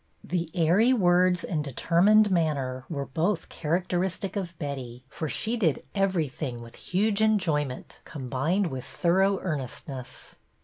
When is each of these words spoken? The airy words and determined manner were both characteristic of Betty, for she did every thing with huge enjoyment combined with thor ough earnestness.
The 0.23 0.49
airy 0.55 0.93
words 0.93 1.43
and 1.43 1.63
determined 1.63 2.31
manner 2.31 2.85
were 2.89 3.05
both 3.05 3.49
characteristic 3.49 4.35
of 4.35 4.57
Betty, 4.57 5.03
for 5.07 5.29
she 5.29 5.55
did 5.55 5.83
every 5.93 6.27
thing 6.27 6.63
with 6.63 6.75
huge 6.75 7.21
enjoyment 7.21 7.99
combined 8.03 8.71
with 8.71 8.83
thor 8.83 9.21
ough 9.21 9.37
earnestness. 9.43 10.37